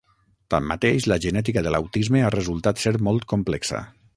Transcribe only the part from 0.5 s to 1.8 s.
Tanmateix, la genètica de